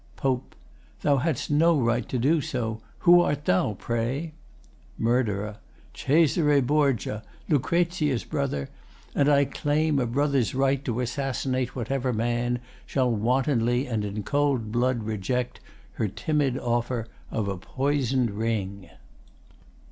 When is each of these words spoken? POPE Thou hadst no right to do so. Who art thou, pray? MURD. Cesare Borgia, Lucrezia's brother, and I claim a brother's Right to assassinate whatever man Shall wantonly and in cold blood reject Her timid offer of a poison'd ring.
POPE 0.15 0.55
Thou 1.01 1.17
hadst 1.17 1.51
no 1.51 1.79
right 1.79 2.09
to 2.09 2.17
do 2.17 2.41
so. 2.41 2.81
Who 3.01 3.21
art 3.21 3.45
thou, 3.45 3.75
pray? 3.75 4.33
MURD. 4.97 5.57
Cesare 5.93 6.59
Borgia, 6.59 7.21
Lucrezia's 7.47 8.23
brother, 8.23 8.69
and 9.13 9.29
I 9.29 9.45
claim 9.45 9.99
a 9.99 10.07
brother's 10.07 10.55
Right 10.55 10.83
to 10.85 11.01
assassinate 11.01 11.75
whatever 11.75 12.11
man 12.13 12.61
Shall 12.87 13.11
wantonly 13.11 13.85
and 13.85 14.03
in 14.03 14.23
cold 14.23 14.71
blood 14.71 15.03
reject 15.03 15.59
Her 15.91 16.07
timid 16.07 16.57
offer 16.57 17.05
of 17.29 17.47
a 17.47 17.55
poison'd 17.59 18.31
ring. 18.31 18.89